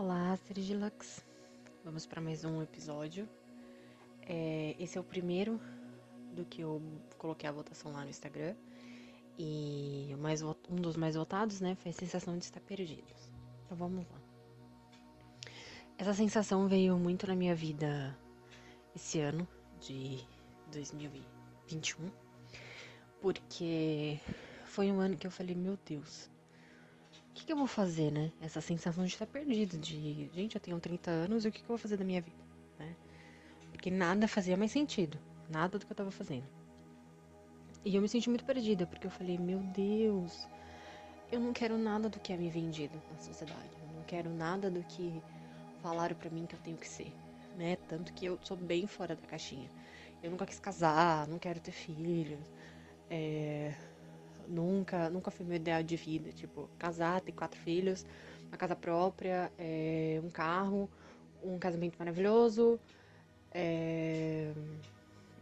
Olá, 0.00 0.38
Sergilux. 0.46 1.24
Vamos 1.84 2.06
para 2.06 2.20
mais 2.20 2.44
um 2.44 2.62
episódio. 2.62 3.28
É, 4.22 4.76
esse 4.78 4.96
é 4.96 5.00
o 5.00 5.02
primeiro 5.02 5.60
do 6.36 6.44
que 6.44 6.60
eu 6.60 6.80
coloquei 7.18 7.48
a 7.48 7.52
votação 7.52 7.90
lá 7.90 8.04
no 8.04 8.08
Instagram. 8.08 8.54
E 9.36 10.14
mais, 10.20 10.40
um 10.40 10.76
dos 10.76 10.94
mais 10.94 11.16
votados, 11.16 11.60
né, 11.60 11.74
foi 11.74 11.90
a 11.90 11.94
sensação 11.94 12.38
de 12.38 12.44
estar 12.44 12.60
perdidos. 12.60 13.28
Então 13.64 13.76
vamos 13.76 14.06
lá. 14.08 14.20
Essa 15.98 16.14
sensação 16.14 16.68
veio 16.68 16.96
muito 16.96 17.26
na 17.26 17.34
minha 17.34 17.56
vida 17.56 18.16
esse 18.94 19.18
ano 19.18 19.48
de 19.80 20.24
2021, 20.70 22.08
porque 23.20 24.20
foi 24.64 24.92
um 24.92 25.00
ano 25.00 25.16
que 25.16 25.26
eu 25.26 25.30
falei, 25.32 25.56
meu 25.56 25.76
Deus, 25.84 26.30
que, 27.38 27.46
que 27.46 27.52
eu 27.52 27.56
vou 27.56 27.66
fazer, 27.66 28.10
né? 28.10 28.32
Essa 28.40 28.60
sensação 28.60 29.04
de 29.04 29.12
estar 29.12 29.26
perdido, 29.26 29.78
de, 29.78 30.28
gente, 30.34 30.56
eu 30.56 30.60
tenho 30.60 30.80
30 30.80 31.10
anos 31.10 31.44
e 31.44 31.48
o 31.48 31.52
que, 31.52 31.58
que 31.58 31.64
eu 31.64 31.68
vou 31.68 31.78
fazer 31.78 31.96
da 31.96 32.04
minha 32.04 32.20
vida, 32.20 32.36
né? 32.78 32.94
Porque 33.70 33.90
nada 33.90 34.26
fazia 34.26 34.56
mais 34.56 34.72
sentido, 34.72 35.18
nada 35.48 35.78
do 35.78 35.86
que 35.86 35.92
eu 35.92 35.96
tava 35.96 36.10
fazendo. 36.10 36.44
E 37.84 37.94
eu 37.94 38.02
me 38.02 38.08
senti 38.08 38.28
muito 38.28 38.44
perdida, 38.44 38.86
porque 38.86 39.06
eu 39.06 39.10
falei, 39.10 39.38
meu 39.38 39.60
Deus, 39.60 40.48
eu 41.30 41.38
não 41.38 41.52
quero 41.52 41.78
nada 41.78 42.08
do 42.08 42.18
que 42.18 42.32
é 42.32 42.36
me 42.36 42.50
vendido 42.50 43.00
na 43.12 43.20
sociedade, 43.20 43.70
eu 43.82 43.96
não 43.96 44.02
quero 44.02 44.28
nada 44.30 44.68
do 44.68 44.82
que 44.82 45.22
falaram 45.80 46.16
para 46.16 46.30
mim 46.30 46.44
que 46.44 46.56
eu 46.56 46.60
tenho 46.60 46.76
que 46.76 46.88
ser, 46.88 47.12
né? 47.56 47.76
Tanto 47.88 48.12
que 48.12 48.26
eu 48.26 48.38
sou 48.42 48.56
bem 48.56 48.86
fora 48.86 49.14
da 49.14 49.26
caixinha. 49.28 49.70
Eu 50.20 50.32
nunca 50.32 50.44
quis 50.44 50.58
casar, 50.58 51.28
não 51.28 51.38
quero 51.38 51.60
ter 51.60 51.70
filhos, 51.70 52.40
é, 53.08 53.72
Nunca, 54.48 55.10
nunca 55.10 55.30
foi 55.30 55.44
meu 55.44 55.56
ideal 55.56 55.82
de 55.82 55.96
vida. 55.96 56.32
Tipo, 56.32 56.68
casar, 56.78 57.20
ter 57.20 57.32
quatro 57.32 57.60
filhos, 57.60 58.06
uma 58.48 58.56
casa 58.56 58.74
própria, 58.74 59.52
é, 59.58 60.20
um 60.24 60.30
carro, 60.30 60.88
um 61.42 61.58
casamento 61.58 61.96
maravilhoso, 61.98 62.80
é, 63.52 64.52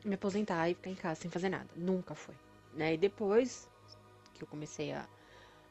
me 0.05 0.15
aposentar 0.15 0.69
e 0.69 0.75
ficar 0.75 0.91
em 0.91 0.95
casa 0.95 1.21
sem 1.21 1.31
fazer 1.31 1.49
nada. 1.49 1.69
Nunca 1.77 2.15
foi. 2.15 2.35
Né? 2.75 2.95
E 2.95 2.97
depois 2.99 3.71
que 4.35 4.43
eu 4.43 4.47
comecei 4.47 4.93
a 4.93 5.07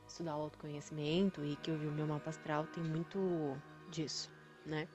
estudar 0.08 0.32
autoconhecimento 0.32 1.44
e 1.44 1.56
que 1.58 1.70
eu 1.70 1.78
vi 1.78 1.88
o 1.88 1.92
meu 1.92 2.08
mapa 2.08 2.30
astral, 2.30 2.66
tem 2.68 2.84
muito 2.84 3.58
disso, 3.90 4.32
né? 4.66 4.88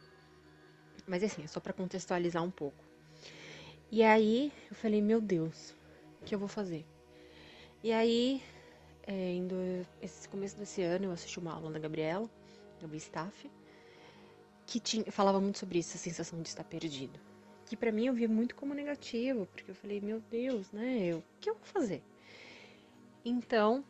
Mas 1.06 1.22
assim, 1.22 1.47
só 1.47 1.60
para 1.60 1.72
contextualizar 1.72 2.42
um 2.42 2.50
pouco. 2.50 2.84
E 3.91 4.02
aí 4.02 4.52
eu 4.70 4.77
falei, 4.77 5.02
meu 5.02 5.20
Deus, 5.20 5.75
o 6.20 6.25
que 6.25 6.34
eu 6.34 6.38
vou 6.38 6.48
fazer? 6.48 6.86
E 7.82 7.92
aí, 7.92 8.42
é, 9.06 9.32
indo 9.32 9.56
esse 10.02 10.28
começo 10.28 10.56
desse 10.56 10.82
ano, 10.82 11.06
eu 11.06 11.12
assisti 11.12 11.38
uma 11.38 11.54
aula 11.54 11.70
da 11.70 11.78
Gabriela, 11.78 12.28
Gabi 12.80 12.98
Staff, 12.98 13.50
que 14.66 14.78
tinha, 14.78 15.10
falava 15.10 15.40
muito 15.40 15.58
sobre 15.58 15.78
isso, 15.78 15.96
a 15.96 15.98
sensação 15.98 16.42
de 16.42 16.48
estar 16.48 16.64
perdido. 16.64 17.18
Que 17.64 17.76
para 17.76 17.90
mim 17.90 18.06
eu 18.06 18.12
via 18.12 18.28
muito 18.28 18.54
como 18.54 18.74
negativo, 18.74 19.46
porque 19.46 19.70
eu 19.70 19.74
falei, 19.74 20.00
meu 20.00 20.20
Deus, 20.30 20.70
né? 20.72 21.06
Eu, 21.06 21.18
o 21.18 21.24
que 21.40 21.48
eu 21.48 21.54
vou 21.54 21.64
fazer? 21.64 22.02
Então, 23.24 23.82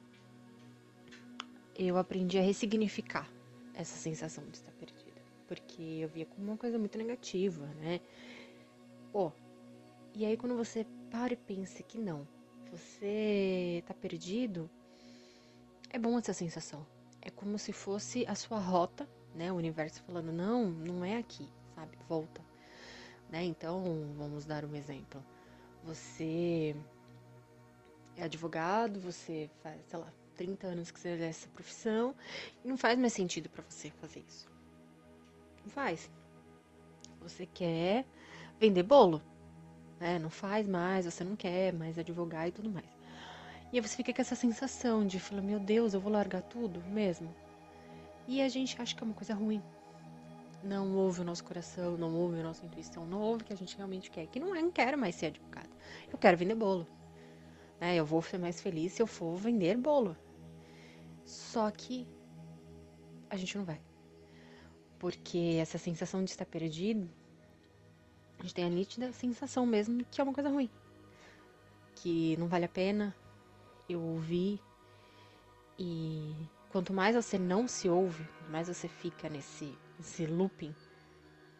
eu 1.76 1.96
aprendi 1.98 2.38
a 2.38 2.42
ressignificar 2.42 3.28
essa 3.74 3.96
sensação 3.96 4.44
de 4.44 4.56
estar 4.56 4.72
perdida. 4.72 5.20
Porque 5.48 5.82
eu 5.82 6.08
via 6.08 6.26
como 6.26 6.46
uma 6.46 6.56
coisa 6.56 6.78
muito 6.78 6.96
negativa, 6.96 7.66
né? 7.80 8.00
Pô, 9.10 9.32
e 10.14 10.24
aí 10.24 10.36
quando 10.36 10.56
você 10.56 10.86
para 11.10 11.32
e 11.32 11.36
pensa 11.36 11.82
que 11.82 11.98
não, 11.98 12.26
você 12.70 13.82
tá 13.86 13.94
perdido, 13.94 14.70
é 15.90 15.98
bom 15.98 16.18
essa 16.18 16.32
sensação. 16.32 16.86
É 17.20 17.30
como 17.30 17.58
se 17.58 17.72
fosse 17.72 18.24
a 18.26 18.34
sua 18.34 18.58
rota, 18.58 19.08
né? 19.34 19.52
O 19.52 19.56
universo 19.56 20.02
falando, 20.02 20.32
não, 20.32 20.70
não 20.70 21.04
é 21.04 21.16
aqui, 21.16 21.48
sabe? 21.74 21.98
Volta. 22.08 22.40
Né? 23.28 23.44
Então, 23.44 24.12
vamos 24.16 24.44
dar 24.44 24.64
um 24.64 24.74
exemplo. 24.74 25.22
Você 25.84 26.74
é 28.16 28.24
advogado, 28.24 29.00
você 29.00 29.50
faz, 29.62 29.80
sei 29.86 29.98
lá, 29.98 30.12
30 30.36 30.66
anos 30.68 30.90
que 30.90 30.98
você 30.98 31.10
exerce 31.10 31.40
essa 31.40 31.48
profissão 31.50 32.14
e 32.64 32.68
não 32.68 32.76
faz 32.76 32.98
mais 32.98 33.12
sentido 33.12 33.48
para 33.48 33.62
você 33.68 33.90
fazer 33.90 34.24
isso. 34.26 34.48
Não 35.62 35.70
faz. 35.70 36.10
Você 37.20 37.46
quer 37.46 38.06
vender 38.58 38.82
bolo 38.82 39.22
né? 40.00 40.18
Não 40.18 40.30
faz 40.30 40.66
mais, 40.66 41.04
você 41.04 41.22
não 41.22 41.36
quer 41.36 41.72
mais 41.72 41.98
advogar 41.98 42.48
e 42.48 42.52
tudo 42.52 42.70
mais. 42.70 42.88
E 43.72 43.76
aí 43.76 43.80
você 43.80 43.94
fica 43.94 44.12
com 44.12 44.20
essa 44.20 44.34
sensação 44.34 45.06
de 45.06 45.20
falar, 45.20 45.42
meu 45.42 45.60
Deus, 45.60 45.94
eu 45.94 46.00
vou 46.00 46.10
largar 46.10 46.42
tudo 46.42 46.82
mesmo. 46.88 47.32
E 48.26 48.42
a 48.42 48.48
gente 48.48 48.80
acha 48.80 48.96
que 48.96 49.02
é 49.02 49.06
uma 49.06 49.14
coisa 49.14 49.34
ruim. 49.34 49.62
Não 50.62 50.96
ouve 50.96 51.20
o 51.20 51.24
nosso 51.24 51.44
coração, 51.44 51.96
não 51.96 52.14
ouve 52.14 52.40
a 52.40 52.42
nossa 52.42 52.64
intuição, 52.64 53.06
não 53.06 53.20
ouve 53.20 53.42
o 53.42 53.46
que 53.46 53.52
a 53.52 53.56
gente 53.56 53.76
realmente 53.76 54.10
quer. 54.10 54.26
Que 54.26 54.40
não 54.40 54.54
é, 54.54 54.62
não 54.62 54.70
quero 54.70 54.98
mais 54.98 55.14
ser 55.14 55.26
advogada. 55.26 55.70
Eu 56.10 56.18
quero 56.18 56.36
vender 56.36 56.54
bolo. 56.54 56.86
Né? 57.80 57.96
Eu 57.96 58.04
vou 58.04 58.20
ser 58.22 58.38
mais 58.38 58.60
feliz 58.60 58.92
se 58.92 59.02
eu 59.02 59.06
for 59.06 59.36
vender 59.36 59.76
bolo. 59.76 60.16
Só 61.24 61.70
que 61.70 62.06
a 63.28 63.36
gente 63.36 63.56
não 63.56 63.64
vai. 63.64 63.80
Porque 64.98 65.56
essa 65.60 65.78
sensação 65.78 66.24
de 66.24 66.30
estar 66.30 66.44
perdido 66.44 67.08
a 68.40 68.42
gente 68.42 68.54
tem 68.54 68.64
a 68.64 68.70
nítida 68.70 69.12
sensação 69.12 69.66
mesmo 69.66 70.04
que 70.10 70.20
é 70.20 70.24
uma 70.24 70.32
coisa 70.32 70.48
ruim. 70.48 70.70
Que 71.94 72.36
não 72.38 72.48
vale 72.48 72.64
a 72.64 72.68
pena 72.68 73.14
eu 73.88 74.00
ouvir. 74.00 74.60
E 75.78 76.34
quanto 76.70 76.92
mais 76.92 77.14
você 77.14 77.38
não 77.38 77.68
se 77.68 77.88
ouve, 77.88 78.26
mais 78.48 78.68
você 78.68 78.88
fica 78.88 79.28
nesse, 79.28 79.76
nesse 79.98 80.26
looping, 80.26 80.74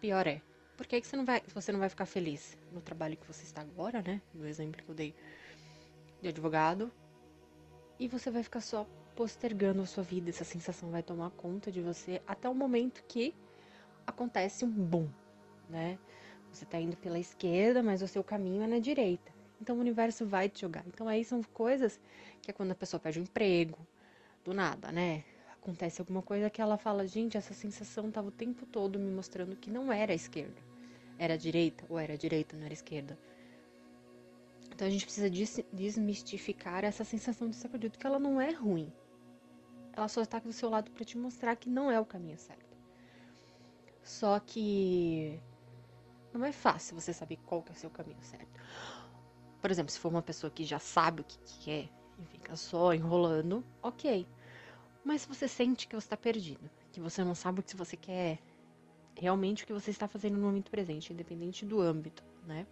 pior 0.00 0.26
é. 0.26 0.42
Por 0.76 0.86
que, 0.86 1.00
que 1.00 1.06
você, 1.06 1.16
não 1.16 1.26
vai, 1.26 1.42
você 1.54 1.72
não 1.72 1.78
vai 1.78 1.90
ficar 1.90 2.06
feliz 2.06 2.56
no 2.72 2.80
trabalho 2.80 3.16
que 3.16 3.26
você 3.26 3.42
está 3.42 3.60
agora, 3.60 4.00
né? 4.00 4.22
No 4.32 4.46
exemplo 4.46 4.82
que 4.82 4.88
eu 4.88 4.94
dei 4.94 5.14
de 6.22 6.28
advogado. 6.28 6.90
E 7.98 8.08
você 8.08 8.30
vai 8.30 8.42
ficar 8.42 8.62
só 8.62 8.86
postergando 9.14 9.82
a 9.82 9.86
sua 9.86 10.02
vida. 10.02 10.30
Essa 10.30 10.44
sensação 10.44 10.90
vai 10.90 11.02
tomar 11.02 11.30
conta 11.32 11.70
de 11.70 11.82
você 11.82 12.22
até 12.26 12.48
o 12.48 12.54
momento 12.54 13.04
que 13.06 13.34
acontece 14.06 14.64
um 14.64 14.70
boom, 14.70 15.08
né? 15.68 15.98
Você 16.52 16.64
está 16.64 16.80
indo 16.80 16.96
pela 16.96 17.18
esquerda, 17.18 17.82
mas 17.82 18.02
o 18.02 18.08
seu 18.08 18.24
caminho 18.24 18.62
é 18.62 18.66
na 18.66 18.78
direita. 18.78 19.32
Então 19.60 19.76
o 19.76 19.80
universo 19.80 20.26
vai 20.26 20.48
te 20.48 20.62
jogar. 20.62 20.84
Então 20.86 21.06
aí 21.06 21.24
são 21.24 21.42
coisas 21.42 22.00
que 22.42 22.50
é 22.50 22.54
quando 22.54 22.72
a 22.72 22.74
pessoa 22.74 22.98
perde 22.98 23.20
um 23.20 23.22
emprego, 23.22 23.78
do 24.44 24.54
nada, 24.54 24.90
né? 24.90 25.24
Acontece 25.52 26.00
alguma 26.00 26.22
coisa 26.22 26.48
que 26.48 26.60
ela 26.60 26.78
fala, 26.78 27.06
gente, 27.06 27.36
essa 27.36 27.52
sensação 27.52 28.08
estava 28.08 28.28
o 28.28 28.32
tempo 28.32 28.64
todo 28.66 28.98
me 28.98 29.10
mostrando 29.10 29.54
que 29.56 29.70
não 29.70 29.92
era 29.92 30.12
a 30.12 30.14
esquerda. 30.14 30.56
Era 31.18 31.34
a 31.34 31.36
direita, 31.36 31.84
ou 31.88 31.98
era 31.98 32.14
a 32.14 32.16
direita, 32.16 32.56
não 32.56 32.64
era 32.64 32.72
a 32.72 32.74
esquerda. 32.74 33.18
Então 34.72 34.88
a 34.88 34.90
gente 34.90 35.04
precisa 35.04 35.28
desmistificar 35.70 36.84
essa 36.84 37.04
sensação 37.04 37.48
de 37.50 37.56
estar 37.56 37.68
perdido, 37.68 37.98
que 37.98 38.06
ela 38.06 38.18
não 38.18 38.40
é 38.40 38.50
ruim. 38.50 38.90
Ela 39.92 40.08
só 40.08 40.22
está 40.22 40.38
do 40.38 40.52
seu 40.52 40.70
lado 40.70 40.90
para 40.90 41.04
te 41.04 41.18
mostrar 41.18 41.56
que 41.56 41.68
não 41.68 41.90
é 41.90 42.00
o 42.00 42.06
caminho 42.06 42.38
certo. 42.38 42.78
Só 44.02 44.40
que 44.40 45.38
não 46.32 46.44
é 46.44 46.52
fácil 46.52 46.98
você 46.98 47.12
saber 47.12 47.36
qual 47.46 47.62
que 47.62 47.70
é 47.70 47.74
o 47.74 47.78
seu 47.78 47.90
caminho 47.90 48.22
certo. 48.22 48.60
Por 49.60 49.70
exemplo, 49.70 49.92
se 49.92 49.98
for 49.98 50.08
uma 50.08 50.22
pessoa 50.22 50.50
que 50.50 50.64
já 50.64 50.78
sabe 50.78 51.20
o 51.20 51.24
que 51.24 51.38
quer 51.64 51.88
e 52.18 52.24
fica 52.24 52.56
só 52.56 52.94
enrolando, 52.94 53.64
ok. 53.82 54.26
Mas 55.04 55.22
se 55.22 55.28
você 55.28 55.48
sente 55.48 55.86
que 55.86 55.94
você 55.94 56.06
está 56.06 56.16
perdido, 56.16 56.70
que 56.92 57.00
você 57.00 57.24
não 57.24 57.34
sabe 57.34 57.60
o 57.60 57.62
que 57.62 57.76
você 57.76 57.96
quer, 57.96 58.38
realmente 59.16 59.64
o 59.64 59.66
que 59.66 59.72
você 59.72 59.90
está 59.90 60.08
fazendo 60.08 60.36
no 60.36 60.46
momento 60.46 60.70
presente, 60.70 61.12
independente 61.12 61.64
do 61.64 61.80
âmbito, 61.80 62.22
né? 62.46 62.66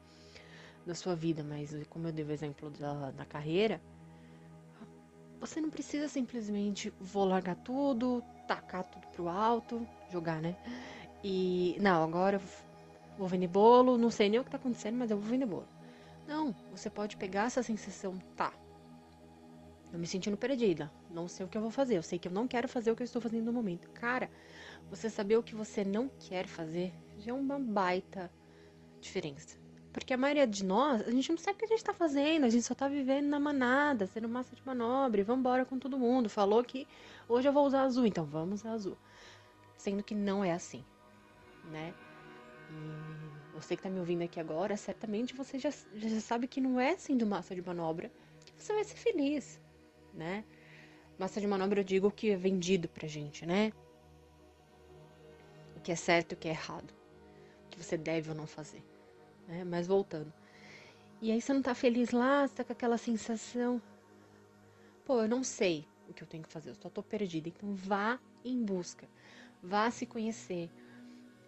Da 0.86 0.94
sua 0.94 1.14
vida, 1.14 1.44
mas 1.44 1.74
como 1.90 2.08
eu 2.08 2.12
dei 2.12 2.24
o 2.24 2.30
exemplo 2.30 2.70
da, 2.70 3.10
da 3.10 3.24
carreira, 3.24 3.80
você 5.40 5.60
não 5.60 5.70
precisa 5.70 6.08
simplesmente 6.08 6.92
vou 7.00 7.24
largar 7.24 7.56
tudo, 7.56 8.22
tacar 8.46 8.84
tudo 8.84 9.06
pro 9.08 9.28
alto, 9.28 9.86
jogar, 10.10 10.40
né? 10.40 10.56
E 11.22 11.76
não, 11.80 12.02
agora 12.02 12.40
vou 13.18 13.28
vender 13.28 13.48
bolo, 13.48 13.98
não 13.98 14.10
sei 14.10 14.28
nem 14.28 14.40
o 14.40 14.44
que 14.44 14.50
tá 14.50 14.56
acontecendo, 14.56 14.96
mas 14.96 15.10
eu 15.10 15.18
vou 15.18 15.28
vender 15.28 15.46
bolo. 15.46 15.68
Não, 16.26 16.54
você 16.70 16.88
pode 16.88 17.16
pegar 17.16 17.46
essa 17.46 17.62
sensação, 17.62 18.18
tá. 18.36 18.52
Eu 19.92 19.98
me 19.98 20.06
sentindo 20.06 20.36
perdida, 20.36 20.92
não 21.10 21.26
sei 21.26 21.44
o 21.44 21.48
que 21.48 21.56
eu 21.56 21.62
vou 21.62 21.70
fazer, 21.70 21.96
eu 21.96 22.02
sei 22.02 22.18
que 22.18 22.28
eu 22.28 22.32
não 22.32 22.46
quero 22.46 22.68
fazer 22.68 22.90
o 22.90 22.96
que 22.96 23.02
eu 23.02 23.06
estou 23.06 23.20
fazendo 23.20 23.46
no 23.46 23.52
momento. 23.52 23.88
Cara, 23.90 24.30
você 24.90 25.10
saber 25.10 25.36
o 25.36 25.42
que 25.42 25.54
você 25.54 25.84
não 25.84 26.08
quer 26.08 26.46
fazer 26.46 26.92
já 27.18 27.32
é 27.32 27.34
uma 27.34 27.58
baita 27.58 28.30
diferença. 29.00 29.56
Porque 29.92 30.12
a 30.12 30.16
maioria 30.18 30.46
de 30.46 30.64
nós, 30.64 31.00
a 31.00 31.10
gente 31.10 31.30
não 31.30 31.38
sabe 31.38 31.56
o 31.56 31.58
que 31.58 31.64
a 31.64 31.68
gente 31.68 31.82
tá 31.82 31.94
fazendo, 31.94 32.44
a 32.44 32.50
gente 32.50 32.62
só 32.62 32.74
tá 32.74 32.86
vivendo 32.86 33.26
na 33.26 33.40
manada, 33.40 34.06
sendo 34.06 34.28
massa 34.28 34.54
de 34.54 34.64
manobra, 34.64 35.20
e 35.20 35.24
vambora 35.24 35.64
com 35.64 35.78
todo 35.78 35.98
mundo. 35.98 36.28
Falou 36.28 36.62
que 36.62 36.86
hoje 37.28 37.48
eu 37.48 37.52
vou 37.52 37.66
usar 37.66 37.82
azul, 37.82 38.06
então 38.06 38.24
vamos 38.24 38.60
usar 38.60 38.72
azul. 38.72 38.96
Sendo 39.76 40.02
que 40.02 40.14
não 40.14 40.44
é 40.44 40.52
assim, 40.52 40.84
né? 41.70 41.94
E 42.70 43.54
você 43.54 43.76
que 43.76 43.80
está 43.80 43.90
me 43.90 43.98
ouvindo 43.98 44.22
aqui 44.22 44.38
agora, 44.38 44.76
certamente 44.76 45.34
você 45.34 45.58
já, 45.58 45.70
já 45.94 46.20
sabe 46.20 46.46
que 46.46 46.60
não 46.60 46.78
é 46.78 46.96
sendo 46.96 47.26
massa 47.26 47.54
de 47.54 47.62
manobra 47.62 48.10
que 48.44 48.62
você 48.62 48.72
vai 48.72 48.84
ser 48.84 48.96
feliz, 48.96 49.60
né? 50.12 50.44
Massa 51.18 51.40
de 51.40 51.46
manobra 51.46 51.80
eu 51.80 51.84
digo 51.84 52.10
que 52.10 52.30
é 52.30 52.36
vendido 52.36 52.88
pra 52.88 53.06
gente, 53.08 53.46
né? 53.46 53.72
que 55.88 55.92
é 55.92 55.96
certo 55.96 56.32
e 56.32 56.34
o 56.34 56.36
que 56.36 56.48
é 56.48 56.50
errado, 56.50 56.92
o 57.64 57.70
que 57.70 57.82
você 57.82 57.96
deve 57.96 58.28
ou 58.28 58.36
não 58.36 58.46
fazer. 58.46 58.84
Né? 59.46 59.64
Mas 59.64 59.86
voltando. 59.86 60.30
E 61.18 61.32
aí 61.32 61.40
você 61.40 61.50
não 61.54 61.62
tá 61.62 61.74
feliz 61.74 62.10
lá, 62.10 62.46
você 62.46 62.56
tá 62.56 62.62
com 62.62 62.74
aquela 62.74 62.98
sensação. 62.98 63.80
Pô, 65.06 65.22
eu 65.22 65.28
não 65.28 65.42
sei 65.42 65.88
o 66.06 66.12
que 66.12 66.22
eu 66.22 66.28
tenho 66.28 66.42
que 66.42 66.52
fazer, 66.52 66.68
eu 66.68 66.74
só 66.74 66.90
tô 66.90 67.02
perdida. 67.02 67.48
Então 67.48 67.74
vá 67.74 68.20
em 68.44 68.62
busca, 68.62 69.08
vá 69.62 69.90
se 69.90 70.04
conhecer. 70.04 70.70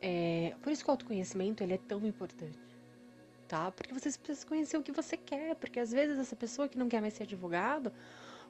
É, 0.01 0.55
por 0.63 0.73
isso 0.73 0.83
que 0.83 0.91
o 0.91 0.93
autoconhecimento 0.93 1.63
ele 1.63 1.75
é 1.75 1.79
tão 1.79 2.07
importante, 2.07 2.59
tá? 3.47 3.71
Porque 3.71 3.93
você 3.93 4.11
precisa 4.19 4.47
conhecer 4.47 4.79
o 4.79 4.83
que 4.83 4.93
você 4.93 5.17
quer, 5.17 5.55
porque 5.57 5.79
às 5.79 5.93
vezes 5.93 6.19
essa 6.19 6.35
pessoa 6.35 6.69
que 6.69 6.79
não 6.79 6.89
quer 6.89 7.01
mais 7.01 7.15
ser 7.15 7.25
advogado 7.25 7.93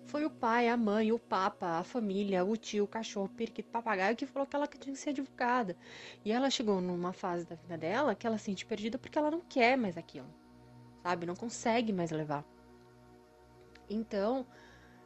foi 0.05 0.25
o 0.25 0.31
pai, 0.31 0.69
a 0.69 0.77
mãe, 0.77 1.13
o 1.13 1.19
papa, 1.19 1.79
a 1.79 1.85
família, 1.85 2.45
o 2.45 2.57
tio, 2.57 2.85
o 2.85 2.89
cachorro, 2.89 3.27
o 3.27 3.29
periquito, 3.29 3.69
o 3.69 3.73
papagaio 3.73 4.17
que 4.17 4.27
falou 4.27 4.47
que 4.47 4.57
ela 4.57 4.67
tinha 4.67 4.95
que 4.95 4.99
ser 5.01 5.11
advogada. 5.11 5.77
E 6.25 6.33
ela 6.33 6.51
chegou 6.51 6.81
numa 6.81 7.13
fase 7.13 7.45
da 7.47 7.55
vida 7.55 7.77
dela 7.77 8.15
que 8.15 8.27
ela 8.27 8.39
se 8.39 8.45
sente 8.45 8.65
perdida 8.65 8.99
porque 8.99 9.19
ela 9.19 9.31
não 9.31 9.41
quer 9.41 9.77
mais 9.77 9.97
aquilo, 9.97 10.29
sabe? 11.03 11.27
Não 11.27 11.37
consegue 11.37 11.93
mais 11.93 12.11
levar. 12.11 12.45
Então, 13.89 14.47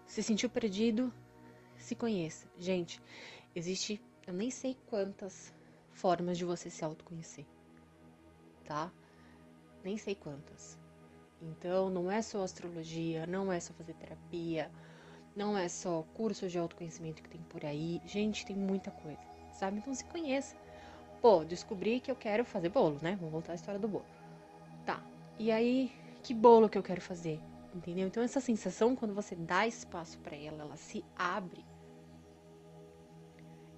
se 0.06 0.22
sentiu 0.22 0.50
perdido, 0.50 1.12
se 1.76 1.94
conheça. 1.94 2.46
Gente, 2.58 3.00
existe, 3.54 4.00
eu 4.26 4.34
nem 4.34 4.50
sei 4.50 4.76
quantas 4.86 5.52
formas 5.94 6.36
de 6.36 6.44
você 6.44 6.68
se 6.68 6.84
autoconhecer, 6.84 7.46
tá? 8.64 8.92
Nem 9.82 9.96
sei 9.96 10.14
quantas. 10.14 10.78
Então, 11.40 11.90
não 11.90 12.10
é 12.10 12.22
só 12.22 12.42
astrologia, 12.42 13.26
não 13.26 13.52
é 13.52 13.60
só 13.60 13.72
fazer 13.74 13.94
terapia, 13.94 14.70
não 15.36 15.56
é 15.56 15.68
só 15.68 16.04
curso 16.14 16.48
de 16.48 16.58
autoconhecimento 16.58 17.22
que 17.22 17.28
tem 17.28 17.40
por 17.42 17.64
aí. 17.64 18.00
Gente, 18.06 18.46
tem 18.46 18.56
muita 18.56 18.90
coisa, 18.90 19.20
sabe? 19.52 19.78
Então 19.78 19.94
se 19.94 20.04
conheça. 20.04 20.56
Pô, 21.20 21.44
descobri 21.44 22.00
que 22.00 22.10
eu 22.10 22.16
quero 22.16 22.44
fazer 22.44 22.68
bolo, 22.68 22.98
né? 23.02 23.16
Vamos 23.16 23.32
voltar 23.32 23.52
à 23.52 23.54
história 23.54 23.80
do 23.80 23.88
bolo. 23.88 24.06
Tá. 24.86 25.02
E 25.38 25.50
aí, 25.50 25.90
que 26.22 26.34
bolo 26.34 26.68
que 26.68 26.78
eu 26.78 26.82
quero 26.82 27.00
fazer? 27.00 27.40
Entendeu? 27.74 28.06
Então 28.06 28.22
essa 28.22 28.40
sensação 28.40 28.94
quando 28.94 29.14
você 29.14 29.34
dá 29.34 29.66
espaço 29.66 30.18
para 30.18 30.36
ela, 30.36 30.62
ela 30.62 30.76
se 30.76 31.04
abre. 31.16 31.64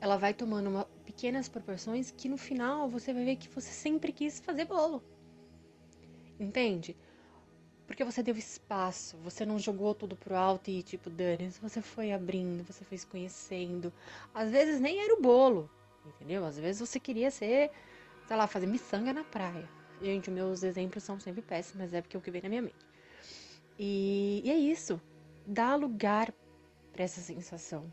Ela 0.06 0.16
vai 0.16 0.32
tomando 0.32 0.68
uma, 0.68 0.84
pequenas 1.04 1.48
proporções 1.48 2.12
que 2.12 2.28
no 2.28 2.36
final 2.36 2.88
você 2.88 3.12
vai 3.12 3.24
ver 3.24 3.34
que 3.34 3.48
você 3.48 3.72
sempre 3.72 4.12
quis 4.12 4.38
fazer 4.38 4.64
bolo. 4.64 5.02
Entende? 6.38 6.96
Porque 7.88 8.04
você 8.04 8.22
deu 8.22 8.36
espaço, 8.36 9.16
você 9.16 9.44
não 9.44 9.58
jogou 9.58 9.96
tudo 9.96 10.14
pro 10.14 10.36
alto 10.36 10.70
e 10.70 10.80
tipo, 10.84 11.10
dane 11.10 11.50
você 11.60 11.82
foi 11.82 12.12
abrindo, 12.12 12.62
você 12.62 12.84
foi 12.84 12.96
se 12.98 13.04
conhecendo. 13.04 13.92
Às 14.32 14.48
vezes 14.48 14.80
nem 14.80 15.02
era 15.02 15.12
o 15.12 15.20
bolo, 15.20 15.68
entendeu? 16.06 16.44
Às 16.44 16.56
vezes 16.56 16.88
você 16.88 17.00
queria 17.00 17.32
ser, 17.32 17.72
sei 18.28 18.36
lá, 18.36 18.46
fazer 18.46 18.68
miçanga 18.68 19.12
na 19.12 19.24
praia. 19.24 19.68
Gente, 20.00 20.30
meus 20.30 20.62
exemplos 20.62 21.02
são 21.02 21.18
sempre 21.18 21.42
péssimos, 21.42 21.78
mas 21.78 21.92
é 21.92 22.00
porque 22.00 22.16
é 22.16 22.20
o 22.20 22.22
que 22.22 22.30
vem 22.30 22.42
na 22.42 22.48
minha 22.48 22.62
mente. 22.62 22.86
E, 23.76 24.40
e 24.44 24.50
é 24.52 24.56
isso. 24.56 25.00
Dá 25.44 25.74
lugar 25.74 26.32
para 26.92 27.02
essa 27.02 27.20
sensação. 27.20 27.92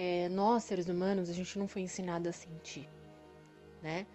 É, 0.00 0.28
nós, 0.28 0.62
seres 0.62 0.88
humanos, 0.88 1.28
a 1.28 1.32
gente 1.32 1.58
não 1.58 1.66
foi 1.66 1.82
ensinado 1.82 2.28
a 2.28 2.32
sentir, 2.32 2.88
né? 3.82 4.06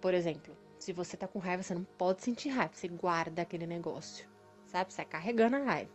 Por 0.00 0.12
exemplo, 0.12 0.56
se 0.76 0.92
você 0.92 1.16
tá 1.16 1.28
com 1.28 1.38
raiva, 1.38 1.62
você 1.62 1.72
não 1.72 1.84
pode 1.84 2.20
sentir 2.20 2.48
raiva. 2.48 2.72
Você 2.74 2.88
guarda 2.88 3.42
aquele 3.42 3.64
negócio. 3.64 4.28
Sabe? 4.66 4.92
Você 4.92 4.96
vai 4.96 5.06
carregando 5.06 5.54
a 5.54 5.60
raiva. 5.60 5.90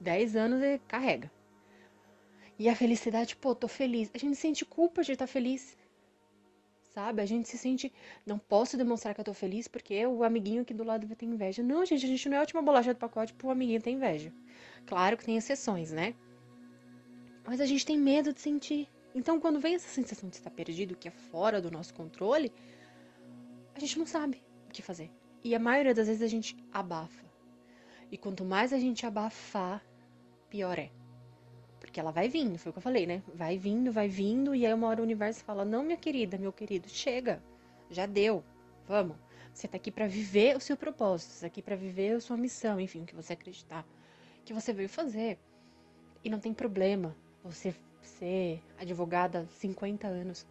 10 0.00 0.36
anos 0.36 0.62
e 0.62 0.78
carrega. 0.88 1.30
E 2.58 2.66
a 2.66 2.74
felicidade, 2.74 3.36
pô, 3.36 3.54
tô 3.54 3.68
feliz. 3.68 4.10
A 4.14 4.16
gente 4.16 4.36
sente 4.36 4.64
culpa 4.64 5.02
de 5.02 5.12
estar 5.12 5.26
tá 5.26 5.30
feliz. 5.30 5.76
Sabe? 6.94 7.20
A 7.20 7.26
gente 7.26 7.46
se 7.46 7.58
sente. 7.58 7.92
Não 8.24 8.38
posso 8.38 8.74
demonstrar 8.74 9.14
que 9.14 9.20
eu 9.20 9.24
tô 9.26 9.34
feliz 9.34 9.68
porque 9.68 10.06
o 10.06 10.24
amiguinho 10.24 10.62
aqui 10.62 10.72
do 10.72 10.82
lado 10.82 11.06
vai 11.06 11.14
ter 11.14 11.26
inveja. 11.26 11.62
Não, 11.62 11.84
gente, 11.84 12.06
a 12.06 12.08
gente 12.08 12.26
não 12.26 12.36
é 12.36 12.38
a 12.38 12.42
última 12.42 12.62
bolacha 12.62 12.94
do 12.94 12.98
pacote 12.98 13.34
pro 13.34 13.50
amiguinho 13.50 13.82
ter 13.82 13.90
inveja. 13.90 14.32
Claro 14.86 15.18
que 15.18 15.26
tem 15.26 15.36
exceções, 15.36 15.92
né? 15.92 16.14
Mas 17.50 17.60
a 17.60 17.66
gente 17.66 17.84
tem 17.84 17.98
medo 17.98 18.32
de 18.32 18.40
sentir. 18.40 18.88
Então, 19.12 19.40
quando 19.40 19.58
vem 19.58 19.74
essa 19.74 19.88
sensação 19.88 20.30
de 20.30 20.36
estar 20.36 20.52
perdido, 20.52 20.94
que 20.94 21.08
é 21.08 21.10
fora 21.10 21.60
do 21.60 21.68
nosso 21.68 21.92
controle, 21.92 22.52
a 23.74 23.80
gente 23.80 23.98
não 23.98 24.06
sabe 24.06 24.40
o 24.68 24.70
que 24.70 24.80
fazer. 24.80 25.10
E 25.42 25.52
a 25.52 25.58
maioria 25.58 25.92
das 25.92 26.06
vezes 26.06 26.22
a 26.22 26.28
gente 26.28 26.56
abafa. 26.72 27.24
E 28.08 28.16
quanto 28.16 28.44
mais 28.44 28.72
a 28.72 28.78
gente 28.78 29.04
abafar, 29.04 29.84
pior 30.48 30.78
é. 30.78 30.92
Porque 31.80 31.98
ela 31.98 32.12
vai 32.12 32.28
vindo, 32.28 32.56
foi 32.56 32.70
o 32.70 32.72
que 32.72 32.78
eu 32.78 32.82
falei, 32.82 33.04
né? 33.04 33.20
Vai 33.34 33.58
vindo, 33.58 33.90
vai 33.90 34.06
vindo, 34.06 34.54
e 34.54 34.64
aí 34.64 34.72
uma 34.72 34.86
hora 34.86 35.00
o 35.00 35.04
universo 35.04 35.42
fala: 35.42 35.64
Não, 35.64 35.82
minha 35.82 35.98
querida, 35.98 36.38
meu 36.38 36.52
querido, 36.52 36.88
chega, 36.88 37.42
já 37.90 38.06
deu, 38.06 38.44
vamos. 38.86 39.16
Você 39.52 39.66
tá 39.66 39.76
aqui 39.76 39.90
para 39.90 40.06
viver 40.06 40.56
o 40.56 40.60
seu 40.60 40.76
propósito, 40.76 41.32
você 41.32 41.40
tá 41.40 41.46
aqui 41.48 41.62
para 41.62 41.74
viver 41.74 42.14
a 42.14 42.20
sua 42.20 42.36
missão, 42.36 42.78
enfim, 42.78 43.02
o 43.02 43.06
que 43.06 43.16
você 43.16 43.32
acreditar, 43.32 43.84
que 44.44 44.54
você 44.54 44.72
veio 44.72 44.88
fazer. 44.88 45.36
E 46.22 46.30
não 46.30 46.38
tem 46.38 46.54
problema 46.54 47.16
você 47.42 47.74
ser 48.02 48.62
advogada 48.78 49.46
50 49.58 50.06
anos 50.06 50.46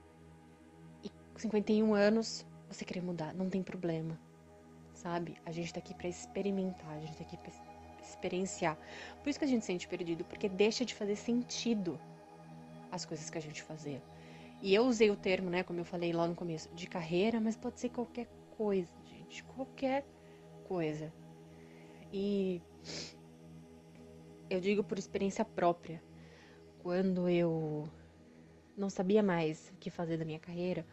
e 1.03 1.11
51 1.37 1.93
anos 1.93 2.45
você 2.69 2.85
querer 2.85 3.01
mudar, 3.01 3.33
não 3.33 3.49
tem 3.49 3.63
problema, 3.63 4.19
sabe? 4.93 5.35
A 5.45 5.51
gente 5.51 5.73
tá 5.73 5.79
aqui 5.79 5.93
para 5.93 6.07
experimentar, 6.07 6.91
a 6.91 6.99
gente 6.99 7.17
tá 7.17 7.23
aqui 7.23 7.37
pra 7.37 7.51
experienciar. 8.01 8.77
Por 9.23 9.29
isso 9.29 9.39
que 9.39 9.45
a 9.45 9.47
gente 9.47 9.61
se 9.61 9.67
sente 9.67 9.87
perdido, 9.87 10.23
porque 10.25 10.47
deixa 10.47 10.85
de 10.85 10.93
fazer 10.93 11.15
sentido 11.15 11.99
as 12.91 13.05
coisas 13.05 13.29
que 13.29 13.37
a 13.37 13.41
gente 13.41 13.61
fazia. 13.61 14.01
E 14.61 14.73
eu 14.73 14.83
usei 14.85 15.09
o 15.09 15.15
termo, 15.15 15.49
né, 15.49 15.63
como 15.63 15.79
eu 15.79 15.85
falei 15.85 16.11
lá 16.11 16.27
no 16.27 16.35
começo, 16.35 16.69
de 16.75 16.85
carreira, 16.85 17.39
mas 17.39 17.55
pode 17.55 17.79
ser 17.79 17.89
qualquer 17.89 18.27
coisa, 18.57 18.91
gente, 19.05 19.43
qualquer 19.43 20.05
coisa. 20.67 21.11
E 22.11 22.61
eu 24.49 24.59
digo 24.59 24.83
por 24.83 24.97
experiência 24.97 25.45
própria. 25.45 26.01
Quando 26.79 27.29
eu 27.29 27.87
não 28.77 28.89
sabia 28.89 29.21
mais 29.21 29.71
o 29.75 29.77
que 29.77 29.89
fazer 29.89 30.17
da 30.17 30.25
minha 30.25 30.39
carreira, 30.39 30.85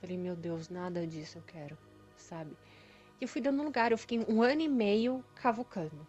Falei, 0.00 0.16
meu 0.16 0.34
Deus, 0.34 0.70
nada 0.70 1.06
disso 1.06 1.36
eu 1.36 1.42
quero, 1.42 1.76
sabe? 2.16 2.56
E 3.20 3.24
eu 3.24 3.28
fui 3.28 3.42
dando 3.42 3.62
lugar, 3.62 3.92
eu 3.92 3.98
fiquei 3.98 4.24
um 4.26 4.42
ano 4.42 4.62
e 4.62 4.68
meio 4.68 5.22
cavucando, 5.34 6.06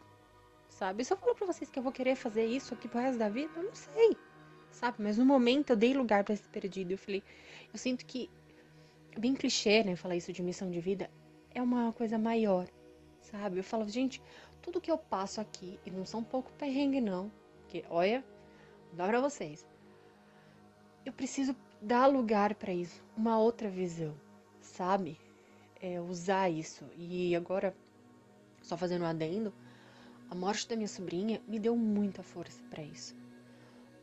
sabe? 0.69 1.03
Se 1.03 1.11
eu 1.11 1.17
falar 1.17 1.35
pra 1.35 1.45
vocês 1.45 1.69
que 1.69 1.77
eu 1.77 1.83
vou 1.83 1.91
querer 1.91 2.15
fazer 2.15 2.45
isso 2.45 2.73
aqui 2.73 2.87
pro 2.87 3.01
resto 3.01 3.19
da 3.19 3.27
vida, 3.27 3.51
eu 3.53 3.63
não 3.63 3.75
sei, 3.75 4.15
sabe? 4.71 5.03
Mas 5.03 5.17
no 5.17 5.25
momento 5.25 5.71
eu 5.71 5.75
dei 5.75 5.93
lugar 5.93 6.23
para 6.23 6.33
esse 6.33 6.47
perdido. 6.47 6.91
Eu 6.91 6.97
falei, 6.97 7.21
eu 7.73 7.77
sinto 7.77 8.05
que, 8.05 8.29
bem 9.17 9.35
clichê, 9.35 9.83
né, 9.83 9.97
falar 9.97 10.15
isso 10.15 10.31
de 10.31 10.41
missão 10.41 10.71
de 10.71 10.79
vida, 10.79 11.11
é 11.53 11.61
uma 11.61 11.91
coisa 11.91 12.17
maior, 12.17 12.69
sabe? 13.19 13.57
Eu 13.57 13.63
falo, 13.63 13.89
gente, 13.89 14.23
tudo 14.61 14.79
que 14.79 14.89
eu 14.89 14.97
passo 14.97 15.41
aqui, 15.41 15.77
e 15.85 15.91
não 15.91 16.05
são 16.05 16.23
pouco 16.23 16.49
perrengue, 16.53 17.01
não, 17.01 17.29
porque, 17.59 17.83
olha, 17.89 18.23
dar 18.93 19.07
pra 19.09 19.21
vocês. 19.21 19.65
Eu 21.05 21.13
preciso 21.13 21.55
dar 21.81 22.07
lugar 22.07 22.55
para 22.55 22.73
isso, 22.73 23.03
uma 23.17 23.39
outra 23.39 23.69
visão, 23.69 24.13
sabe? 24.61 25.17
É, 25.81 25.99
usar 25.99 26.49
isso. 26.49 26.85
E 26.95 27.35
agora, 27.35 27.75
só 28.61 28.77
fazendo 28.77 29.01
um 29.03 29.07
adendo, 29.07 29.53
a 30.29 30.35
morte 30.35 30.67
da 30.67 30.75
minha 30.75 30.87
sobrinha 30.87 31.41
me 31.47 31.59
deu 31.59 31.75
muita 31.75 32.21
força 32.21 32.61
para 32.69 32.83
isso. 32.83 33.15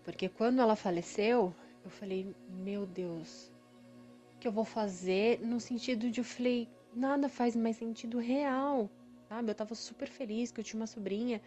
Porque 0.04 0.28
quando 0.28 0.60
ela 0.60 0.74
faleceu, 0.74 1.54
eu 1.84 1.90
falei, 1.90 2.34
meu 2.48 2.84
Deus, 2.84 3.52
o 4.34 4.38
que 4.38 4.48
eu 4.48 4.52
vou 4.52 4.64
fazer? 4.64 5.40
No 5.40 5.60
sentido 5.60 6.10
de 6.10 6.20
eu 6.20 6.24
falei, 6.24 6.68
nada 6.94 7.28
faz 7.28 7.54
mais 7.54 7.76
sentido 7.76 8.18
real, 8.18 8.90
sabe? 9.28 9.50
Eu 9.50 9.54
tava 9.54 9.74
super 9.74 10.08
feliz 10.08 10.50
que 10.50 10.60
eu 10.60 10.64
tinha 10.64 10.80
uma 10.80 10.86
sobrinha. 10.86 11.40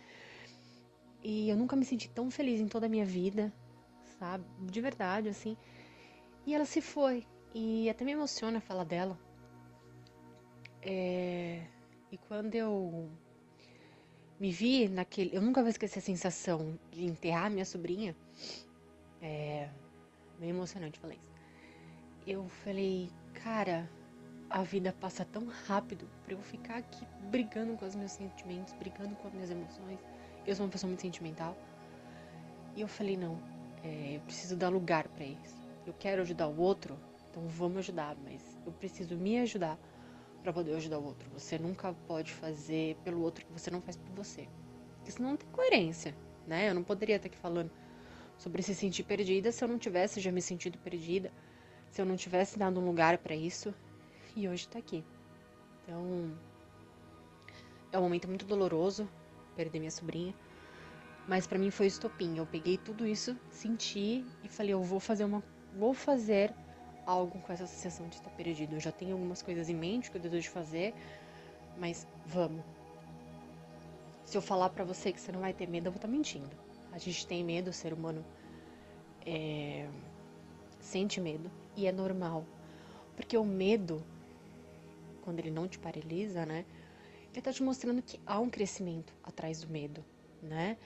E 1.23 1.49
eu 1.49 1.55
nunca 1.55 1.75
me 1.75 1.85
senti 1.85 2.09
tão 2.09 2.31
feliz 2.31 2.59
em 2.59 2.67
toda 2.67 2.85
a 2.85 2.89
minha 2.89 3.05
vida, 3.05 3.53
sabe? 4.19 4.43
De 4.59 4.81
verdade, 4.81 5.29
assim. 5.29 5.55
E 6.45 6.55
ela 6.55 6.65
se 6.65 6.81
foi. 6.81 7.25
E 7.53 7.89
até 7.89 8.03
me 8.03 8.11
emociona 8.11 8.59
falar 8.59 8.83
dela. 8.83 9.19
É... 10.81 11.61
E 12.11 12.17
quando 12.17 12.55
eu 12.55 13.09
me 14.39 14.51
vi 14.51 14.89
naquele. 14.89 15.35
Eu 15.35 15.41
nunca 15.41 15.61
vou 15.61 15.69
esquecer 15.69 15.99
a 15.99 16.01
sensação 16.01 16.79
de 16.91 17.05
enterrar 17.05 17.51
minha 17.51 17.65
sobrinha. 17.65 18.15
É. 19.21 19.69
Meio 20.39 20.49
emocionante 20.49 20.99
falar 20.99 21.13
isso. 21.13 21.31
Eu 22.25 22.47
falei, 22.49 23.11
cara, 23.33 23.87
a 24.49 24.63
vida 24.63 24.91
passa 24.99 25.23
tão 25.23 25.45
rápido 25.67 26.09
pra 26.25 26.33
eu 26.33 26.41
ficar 26.41 26.77
aqui 26.77 27.05
brigando 27.29 27.77
com 27.77 27.85
os 27.85 27.95
meus 27.95 28.11
sentimentos, 28.11 28.73
brigando 28.73 29.15
com 29.15 29.27
as 29.27 29.33
minhas 29.33 29.51
emoções. 29.51 29.99
Eu 30.45 30.55
sou 30.55 30.65
uma 30.65 30.71
pessoa 30.71 30.89
muito 30.89 31.01
sentimental. 31.01 31.57
E 32.75 32.81
eu 32.81 32.87
falei, 32.87 33.17
não, 33.17 33.41
é, 33.83 34.15
eu 34.15 34.21
preciso 34.21 34.55
dar 34.55 34.69
lugar 34.69 35.07
para 35.09 35.25
isso 35.25 35.61
eu 35.85 35.93
quero 35.93 36.21
ajudar 36.21 36.47
o 36.47 36.59
outro, 36.59 36.99
então 37.29 37.47
vamos 37.47 37.79
ajudar, 37.79 38.15
mas 38.23 38.41
eu 38.65 38.71
preciso 38.71 39.15
me 39.15 39.39
ajudar 39.39 39.77
para 40.43 40.53
poder 40.53 40.75
ajudar 40.75 40.99
o 40.99 41.05
outro. 41.05 41.29
Você 41.31 41.57
nunca 41.57 41.93
pode 42.07 42.31
fazer 42.31 42.95
pelo 43.03 43.21
outro 43.21 43.45
que 43.45 43.51
você 43.51 43.71
não 43.71 43.81
faz 43.81 43.95
por 43.97 44.13
você. 44.15 44.47
Isso 45.07 45.21
não 45.21 45.35
tem 45.35 45.47
coerência, 45.51 46.15
né? 46.47 46.69
Eu 46.69 46.75
não 46.75 46.83
poderia 46.83 47.15
estar 47.15 47.27
aqui 47.27 47.37
falando 47.37 47.71
sobre 48.37 48.61
se 48.61 48.73
sentir 48.75 49.03
perdida 49.03 49.51
se 49.51 49.63
eu 49.63 49.67
não 49.67 49.77
tivesse 49.77 50.19
já 50.19 50.31
me 50.31 50.41
sentido 50.41 50.77
perdida, 50.79 51.31
se 51.89 52.01
eu 52.01 52.05
não 52.05 52.15
tivesse 52.15 52.57
dado 52.57 52.79
um 52.79 52.85
lugar 52.85 53.17
para 53.17 53.35
isso 53.35 53.73
e 54.35 54.47
hoje 54.47 54.67
tá 54.67 54.79
aqui. 54.79 55.03
Então, 55.83 56.31
é 57.91 57.97
um 57.97 58.03
momento 58.03 58.27
muito 58.27 58.45
doloroso 58.45 59.09
perder 59.55 59.79
minha 59.79 59.91
sobrinha, 59.91 60.33
mas 61.27 61.45
para 61.47 61.59
mim 61.59 61.71
foi 61.71 61.87
estopim. 61.87 62.37
Eu 62.37 62.45
peguei 62.45 62.77
tudo 62.77 63.05
isso, 63.05 63.37
senti 63.49 64.25
e 64.43 64.47
falei, 64.47 64.73
eu 64.73 64.81
vou 64.81 64.99
fazer 64.99 65.23
uma 65.23 65.43
vou 65.73 65.93
fazer 65.93 66.53
algo 67.05 67.39
com 67.39 67.53
essa 67.53 67.65
sensação 67.65 68.07
de 68.07 68.15
estar 68.15 68.29
perdido. 68.31 68.75
Eu 68.75 68.79
já 68.79 68.91
tenho 68.91 69.13
algumas 69.13 69.41
coisas 69.41 69.69
em 69.69 69.75
mente 69.75 70.11
que 70.11 70.17
eu 70.17 70.21
desejo 70.21 70.49
fazer, 70.51 70.93
mas 71.77 72.07
vamos. 72.25 72.63
Se 74.25 74.37
eu 74.37 74.41
falar 74.41 74.69
para 74.69 74.83
você 74.83 75.11
que 75.11 75.19
você 75.19 75.31
não 75.31 75.41
vai 75.41 75.53
ter 75.53 75.67
medo, 75.67 75.87
eu 75.87 75.91
vou 75.91 75.97
estar 75.97 76.07
tá 76.07 76.13
mentindo. 76.13 76.49
A 76.91 76.97
gente 76.97 77.25
tem 77.25 77.43
medo, 77.43 77.69
o 77.69 77.73
ser 77.73 77.93
humano 77.93 78.23
é... 79.25 79.87
sente 80.79 81.19
medo 81.19 81.49
e 81.75 81.87
é 81.87 81.91
normal. 81.91 82.45
Porque 83.15 83.37
o 83.37 83.43
medo, 83.43 84.03
quando 85.23 85.39
ele 85.39 85.51
não 85.51 85.67
te 85.67 85.79
paralisa, 85.79 86.45
né? 86.45 86.65
Ele 87.31 87.41
tá 87.41 87.51
te 87.51 87.63
mostrando 87.63 88.01
que 88.01 88.19
há 88.25 88.39
um 88.39 88.49
crescimento 88.49 89.13
atrás 89.23 89.61
do 89.61 89.69
medo, 89.69 90.03
né? 90.41 90.77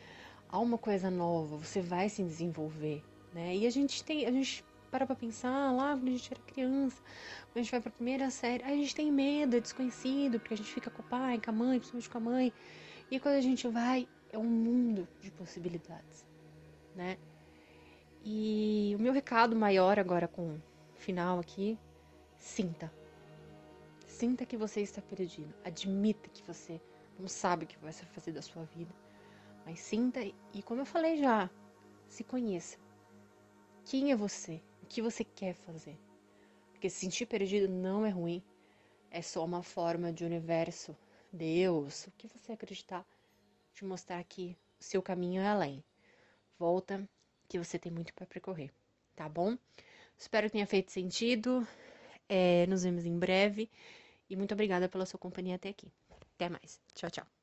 Há 0.48 0.60
uma 0.60 0.78
coisa 0.78 1.10
nova, 1.10 1.58
você 1.58 1.82
vai 1.82 2.08
se 2.08 2.24
desenvolver, 2.24 3.04
né? 3.34 3.56
E 3.56 3.66
a 3.66 3.70
gente 3.70 4.04
tem, 4.04 4.26
a 4.26 4.32
gente 4.32 4.64
para 4.92 5.06
pra 5.06 5.16
pensar, 5.16 5.74
lá 5.74 5.94
quando 5.94 6.08
a 6.08 6.12
gente 6.12 6.32
era 6.32 6.42
criança, 6.44 7.02
quando 7.48 7.58
a 7.58 7.62
gente 7.62 7.72
vai 7.72 7.82
pra 7.82 7.92
primeira 7.92 8.30
série, 8.30 8.64
a 8.64 8.70
gente 8.70 8.96
tem 8.96 9.12
medo, 9.12 9.58
é 9.58 9.60
desconhecido, 9.60 10.40
porque 10.40 10.54
a 10.54 10.58
gente 10.58 10.72
fica 10.72 10.90
com 10.90 11.02
o 11.02 11.06
pai, 11.06 11.42
com 11.44 11.50
a 11.50 11.54
mãe, 11.54 11.80
principalmente 11.80 12.10
com 12.10 12.18
a 12.18 12.22
mãe. 12.22 12.54
E 13.12 13.20
quando 13.20 13.36
a 13.36 13.42
gente 13.42 13.68
vai, 13.68 14.08
é 14.32 14.38
um 14.38 14.44
mundo 14.44 15.08
de 15.20 15.32
possibilidades, 15.32 16.26
né? 16.96 17.18
E 18.24 18.96
o 18.98 19.02
meu 19.02 19.12
recado 19.12 19.56
maior 19.56 20.00
agora 20.00 20.28
com 20.28 20.56
o 20.56 20.62
final 20.96 21.40
aqui, 21.40 21.78
sinta. 22.38 22.92
Sinta 24.16 24.46
que 24.46 24.56
você 24.56 24.80
está 24.80 25.02
perdido. 25.02 25.54
Admita 25.66 26.30
que 26.30 26.42
você 26.44 26.80
não 27.20 27.28
sabe 27.28 27.66
o 27.66 27.68
que 27.68 27.78
vai 27.80 27.92
fazer 27.92 28.32
da 28.32 28.42
sua 28.42 28.64
vida. 28.64 28.96
Mas 29.66 29.82
sinta 29.82 30.22
e, 30.54 30.64
como 30.64 30.80
eu 30.80 30.86
falei 30.86 31.18
já, 31.18 31.50
se 32.08 32.24
conheça. 32.24 32.78
Quem 33.84 34.14
é 34.14 34.16
você? 34.16 34.62
O 34.82 34.86
que 34.86 35.02
você 35.02 35.26
quer 35.26 35.54
fazer? 35.54 36.00
Porque 36.72 36.90
se 36.90 37.02
sentir 37.02 37.26
perdido 37.26 37.68
não 37.68 38.06
é 38.06 38.10
ruim. 38.10 38.42
É 39.12 39.22
só 39.22 39.44
uma 39.44 39.62
forma 39.62 40.14
de 40.14 40.24
universo, 40.24 40.96
Deus, 41.30 42.08
o 42.08 42.12
que 42.12 42.30
você 42.30 42.54
acreditar, 42.54 43.06
te 43.74 43.84
mostrar 43.84 44.24
que 44.24 44.58
o 44.80 44.84
seu 44.84 45.02
caminho 45.02 45.42
é 45.42 45.48
além. 45.48 45.84
Volta, 46.58 47.06
que 47.50 47.60
você 47.60 47.78
tem 47.78 47.92
muito 47.92 48.14
para 48.14 48.26
percorrer, 48.26 48.72
tá 49.14 49.28
bom? 49.28 49.58
Espero 50.18 50.48
que 50.48 50.54
tenha 50.54 50.66
feito 50.66 50.90
sentido. 50.90 51.68
É, 52.30 52.66
nos 52.68 52.84
vemos 52.84 53.06
em 53.06 53.20
breve. 53.20 53.70
E 54.30 54.36
muito 54.36 54.54
obrigada 54.54 54.90
pela 54.90 55.06
sua 55.06 55.20
companhia 55.20 55.56
até 55.56 55.70
aqui. 55.70 55.92
Até 56.36 56.50
mais. 56.50 56.80
Tchau, 56.94 57.10
tchau. 57.10 57.35